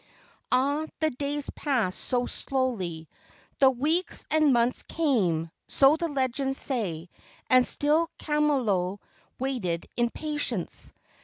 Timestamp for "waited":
9.37-9.85